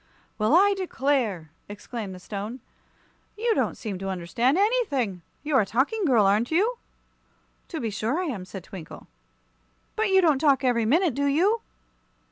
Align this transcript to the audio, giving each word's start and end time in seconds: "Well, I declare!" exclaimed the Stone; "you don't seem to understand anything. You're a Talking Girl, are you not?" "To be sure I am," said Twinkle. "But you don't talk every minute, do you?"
"Well, 0.39 0.55
I 0.55 0.73
declare!" 0.75 1.51
exclaimed 1.69 2.15
the 2.15 2.19
Stone; 2.19 2.59
"you 3.37 3.53
don't 3.53 3.77
seem 3.77 3.99
to 3.99 4.09
understand 4.09 4.57
anything. 4.57 5.21
You're 5.43 5.61
a 5.61 5.65
Talking 5.67 6.05
Girl, 6.05 6.25
are 6.25 6.39
you 6.41 6.63
not?" 6.63 7.67
"To 7.69 7.79
be 7.79 7.91
sure 7.91 8.19
I 8.19 8.25
am," 8.25 8.43
said 8.43 8.63
Twinkle. 8.63 9.05
"But 9.95 10.09
you 10.09 10.19
don't 10.19 10.39
talk 10.39 10.63
every 10.63 10.85
minute, 10.85 11.13
do 11.13 11.27
you?" 11.27 11.61